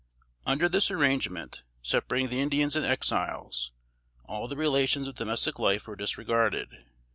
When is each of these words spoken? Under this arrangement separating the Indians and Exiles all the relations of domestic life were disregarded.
Under 0.47 0.67
this 0.67 0.89
arrangement 0.89 1.61
separating 1.83 2.29
the 2.29 2.41
Indians 2.41 2.75
and 2.75 2.83
Exiles 2.83 3.71
all 4.25 4.47
the 4.47 4.57
relations 4.57 5.05
of 5.05 5.13
domestic 5.13 5.59
life 5.59 5.87
were 5.87 5.95
disregarded. 5.95 6.69